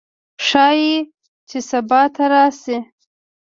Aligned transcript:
ښايي 0.47 0.93
چې 1.49 1.57
سبا 1.69 2.01
ته 2.15 2.23
راشي 2.31 2.77